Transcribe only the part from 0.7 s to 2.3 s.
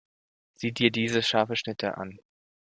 dir diese scharfe Schnitte an!